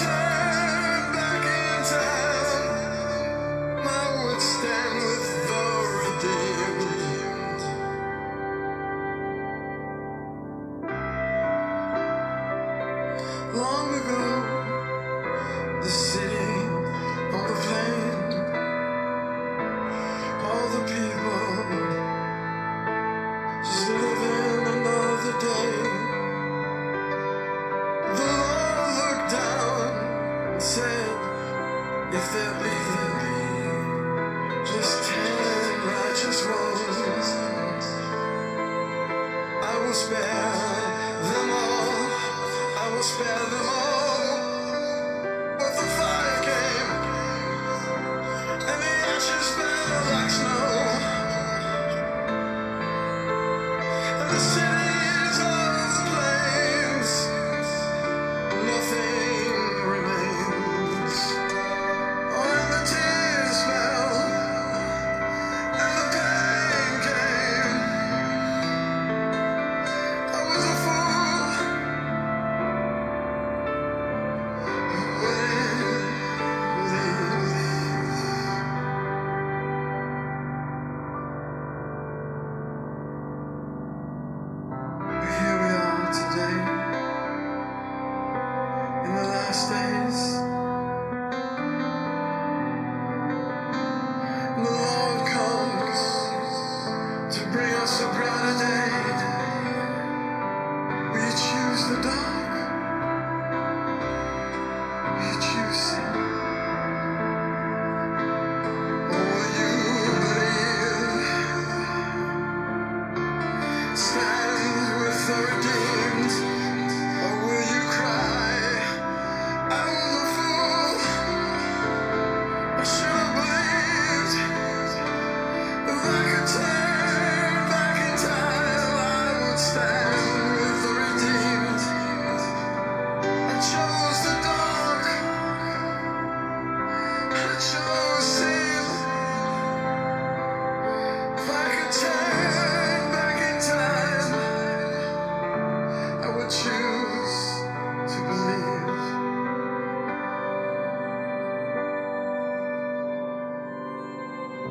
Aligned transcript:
change. 0.00 0.33
spell 43.04 43.50
them 43.50 43.68
all. 43.68 43.83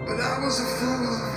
But 0.05 0.19
I 0.19 0.43
was 0.43 0.59
a 0.59 0.65
fool. 0.65 1.32